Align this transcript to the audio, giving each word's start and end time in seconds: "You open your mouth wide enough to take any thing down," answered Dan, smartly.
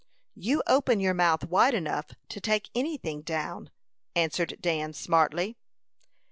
"You 0.33 0.63
open 0.65 0.99
your 0.99 1.13
mouth 1.13 1.45
wide 1.45 1.75
enough 1.75 2.07
to 2.29 2.41
take 2.41 2.71
any 2.73 2.97
thing 2.97 3.21
down," 3.21 3.69
answered 4.15 4.57
Dan, 4.59 4.93
smartly. 4.93 5.57